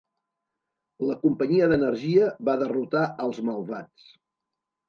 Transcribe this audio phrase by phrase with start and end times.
[1.09, 4.09] La companyia d'energia va derrotar als malvats.